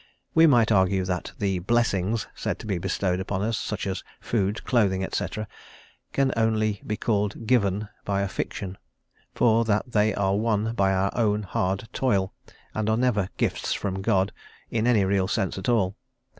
We 0.33 0.47
might 0.47 0.71
argue 0.71 1.05
that 1.05 1.31
the 1.37 1.59
"blessings" 1.59 2.25
said 2.33 2.57
to 2.57 2.65
be 2.65 2.79
bestowed 2.79 3.19
upon 3.19 3.43
us, 3.43 3.55
such 3.55 3.85
as 3.85 4.03
food, 4.19 4.63
clothing, 4.63 5.07
&c, 5.13 5.27
can 6.11 6.33
only 6.35 6.81
be 6.87 6.97
called 6.97 7.45
"given" 7.45 7.87
by 8.03 8.21
a 8.23 8.27
fiction, 8.27 8.79
for 9.35 9.63
that 9.65 9.91
they 9.91 10.15
are 10.15 10.35
won 10.35 10.73
by 10.73 10.91
our 10.91 11.11
own 11.13 11.43
hard 11.43 11.87
toil, 11.93 12.33
and 12.73 12.89
are 12.89 12.97
never 12.97 13.29
"gifts 13.37 13.73
from 13.73 14.01
God" 14.01 14.31
in 14.71 14.87
any 14.87 15.05
real 15.05 15.27
sense 15.27 15.59
at 15.59 15.69
all. 15.69 15.95